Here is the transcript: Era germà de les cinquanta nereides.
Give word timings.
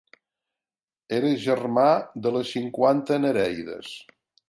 Era 1.17 1.29
germà 1.45 1.85
de 2.25 2.35
les 2.39 2.57
cinquanta 2.57 3.25
nereides. 3.29 3.97